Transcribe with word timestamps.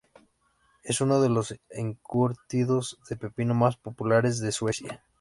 Es 0.81 0.99
uno 0.99 1.21
de 1.21 1.29
los 1.29 1.53
encurtidos 1.69 2.97
de 3.07 3.17
pepino 3.17 3.53
más 3.53 3.77
populares 3.77 4.39
de 4.39 4.51
Suecia. 4.51 5.03